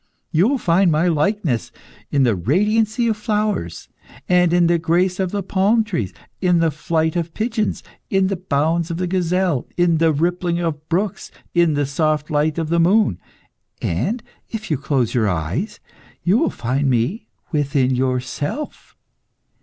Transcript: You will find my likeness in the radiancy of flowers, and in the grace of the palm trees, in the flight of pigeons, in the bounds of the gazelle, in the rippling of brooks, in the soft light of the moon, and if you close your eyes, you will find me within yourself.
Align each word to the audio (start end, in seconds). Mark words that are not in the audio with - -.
You 0.31 0.47
will 0.47 0.57
find 0.57 0.91
my 0.91 1.07
likeness 1.07 1.71
in 2.09 2.23
the 2.23 2.35
radiancy 2.35 3.07
of 3.07 3.17
flowers, 3.17 3.87
and 4.27 4.51
in 4.51 4.65
the 4.65 4.79
grace 4.79 5.19
of 5.19 5.29
the 5.29 5.43
palm 5.43 5.83
trees, 5.83 6.11
in 6.41 6.57
the 6.57 6.71
flight 6.71 7.15
of 7.15 7.35
pigeons, 7.35 7.83
in 8.09 8.25
the 8.25 8.35
bounds 8.35 8.89
of 8.89 8.97
the 8.97 9.05
gazelle, 9.05 9.67
in 9.77 9.99
the 9.99 10.11
rippling 10.11 10.57
of 10.59 10.89
brooks, 10.89 11.29
in 11.53 11.75
the 11.75 11.85
soft 11.85 12.31
light 12.31 12.57
of 12.57 12.69
the 12.69 12.79
moon, 12.79 13.19
and 13.79 14.23
if 14.49 14.71
you 14.71 14.77
close 14.79 15.13
your 15.13 15.29
eyes, 15.29 15.79
you 16.23 16.35
will 16.39 16.49
find 16.49 16.89
me 16.89 17.27
within 17.51 17.93
yourself. 17.95 18.97